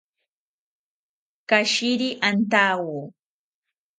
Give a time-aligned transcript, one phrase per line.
[1.49, 3.01] Katshiri antawo